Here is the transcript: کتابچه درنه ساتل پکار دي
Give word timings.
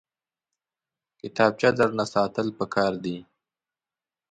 کتابچه 1.19 1.69
درنه 1.77 2.05
ساتل 2.13 2.47
پکار 2.57 2.93
دي 3.03 3.17